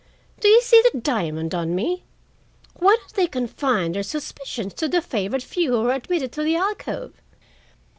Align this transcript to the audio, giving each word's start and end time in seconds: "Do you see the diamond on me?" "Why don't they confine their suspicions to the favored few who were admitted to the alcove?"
"Do 0.39 0.47
you 0.47 0.63
see 0.63 0.81
the 0.91 0.99
diamond 0.99 1.53
on 1.53 1.75
me?" 1.75 2.01
"Why 2.73 2.95
don't 2.99 3.13
they 3.13 3.27
confine 3.27 3.91
their 3.91 4.01
suspicions 4.01 4.73
to 4.73 4.87
the 4.87 4.99
favored 4.99 5.43
few 5.43 5.73
who 5.73 5.83
were 5.83 5.93
admitted 5.93 6.31
to 6.31 6.41
the 6.43 6.55
alcove?" 6.55 7.13